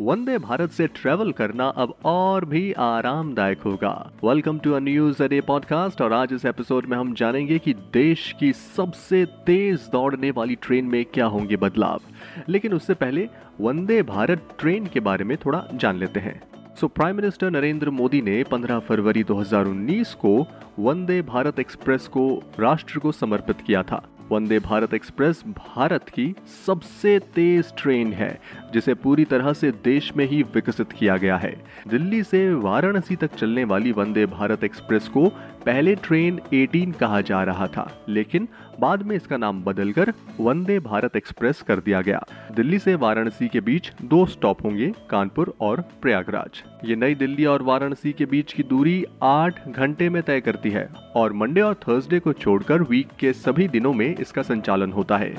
[0.00, 6.02] Vande Bharat से travel करना अब और भी आरामदायक होगा। वेलकम टू न्यूज़ अडे पॉडकास्ट
[6.02, 10.84] और आज इस एपिसोड में हम जानेंगे कि देश की सबसे तेज दौड़ने वाली ट्रेन
[10.84, 12.00] में क्या होंगे बदलाव।
[12.48, 13.28] लेकिन उससे पहले
[13.60, 16.42] वंदे भारत ट्रेन के बारे में थोड़ा जान लेते हैं।
[16.80, 20.46] So prime minister Narendra Modi ने 15 फरवरी 2019 को
[20.78, 26.34] वंदे भारत एक्सप्रेस को राष्ट्र को समर्पित किया था। वंदे भारत एक्सप्रेस भारत की
[26.66, 28.40] सबसे तेज ट्रेन है,
[28.72, 31.54] जिसे पूरी तरह से देश में ही विकसित किया गया है।
[31.88, 35.28] दिल्ली से वाराणसी तक चलने वाली वंदे भारत एक्सप्रेस को
[35.66, 38.48] पहले ट्रेन 18 कहा जा रहा था, लेकिन
[38.80, 42.20] बाद में इसका नाम बदलकर वंदे भारत एक्सप्रेस कर दिया गया।
[42.56, 47.62] दिल्ली से वाराणसी के बीच दो स्टॉप होंगे, कानपुर और प्रयागराज। ये नई दिल्ली और
[47.62, 52.18] वाराणसी के बीच की दूरी आठ घंटे में तय करती है और मंडे और थर्सडे
[52.18, 55.34] को छोड़कर वीक के सभी दिनों में इसका संचालन होता है।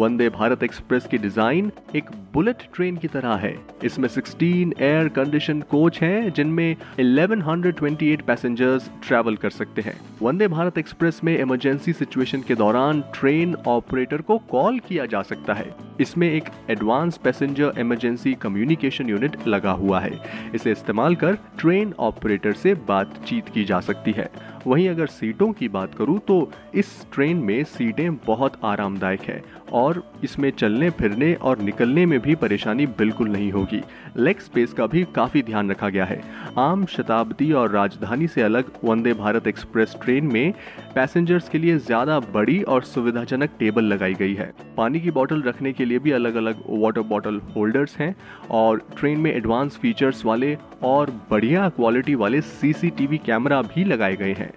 [0.00, 5.60] वंदे भारत एक्सप्रेस की डिज़ाइन एक बुलेट ट्रेन की तरह है। इसमें 16 एयर कंडीशन
[5.60, 12.42] कोच हैं, जिनमें 1128 पैसेंजर्स ट्रैवल कर सकते हैं। वंदे भारत एक्सप्रेस में इमरजेंसी सिचुएशन
[12.42, 18.34] के दौरान ट्रेन ऑपरेटर को कॉल किया जा सकता है। इसमें एक advance passenger emergency
[18.42, 20.12] communication unit लगा हुआ है।
[20.54, 24.30] इसे इस्तेमाल कर ट्रेन ऑपरेटर से बातचीत की जा सकती है।
[24.66, 30.02] वहीं अगर सीटों की बात करूँ तो इस ट्रेन में सीटें बहुत आरामदायक है और
[30.24, 33.80] इसमें चलने, फिरने और निकलने में भी परेशानी बिल्कुल नहीं होगी।
[34.16, 36.20] लेग स्पेस का भी काफ़ी ध्यान रखा गया है।
[36.58, 40.52] आम शताब्दी और राजधानी से अलग वंदे भारत एक्सप्रेस ट्रेन में
[40.94, 45.72] पैसेंजर्स के लिए ज़्यादा बड़ी और सुविधाजनक टेबल लगाई गई है। पानी की बॉटल रखने
[45.72, 48.14] के लिए भी अलग अलग वाटर बॉटल होल्डर्स हैं
[48.52, 54.32] और ट्रेन में एडवांस फीचर्स वाले और बढ़िया क्वालिटी वाले सीसीटीवी कैमरा भी लगाए गए
[54.34, 54.52] हैं।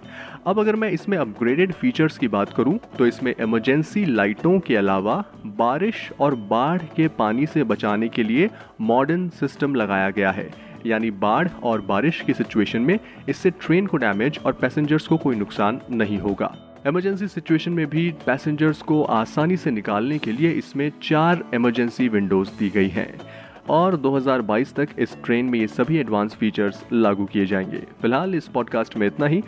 [0.46, 5.22] अब अगर मैं इसमें अपग्रेडेड फीचर्स की बात करूँ तो इसमें इमरजेंसी लाइटों के अलावा
[5.58, 10.48] बारिश और बाढ़ के पानी से बचाने के लिए मॉडर्न सिस्टम लगाया गया है।
[10.86, 15.36] यानी बाढ़ और बारिश की सिचुएशन में इससे ट्रेन को डैमेज और पैसेंजर्स को कोई
[15.36, 16.54] नुकसान नहीं होगा।
[16.86, 22.48] इमरजेंसी सिचुएशन में भी पैसेंजर्स को आसानी से निकालने के लिए इसमें चार इमरजेंसी विंडोज़
[22.58, 23.20] दी गई हैं।
[23.68, 28.48] और 2022 तक इस ट्रेन में ये सभी एडवांस फीचर्स लागू किए जाएँगे। फ़िलहाल इस
[28.48, 29.42] पॉडकास्ट में इतना ही।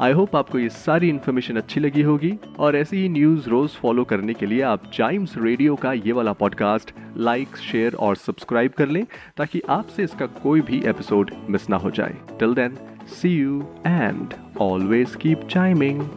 [0.00, 4.04] आई होप आपको ये सारी इन्फॉर्मेशन अच्छी लगी होगी। और ऐसी ही न्यूज़ रोज़ फॉलो
[4.04, 8.88] करने के लिए आप चाइम्स रेडियो का ये वाला पॉडकास्ट लाइक शेयर और सब्सक्राइब कर
[8.88, 12.76] लें ताकि आपसे इसका कोई भी एपिसोड मिस ना हो जाए। Till then
[13.06, 16.08] see you and always keep chiming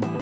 [0.00, 0.21] thank you